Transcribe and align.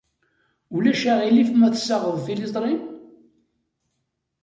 Ulac 0.75 1.01
aɣilif 1.11 1.49
ma 1.53 1.69
tessaɣeḍ 1.73 2.15
tiliẓri? 2.25 2.75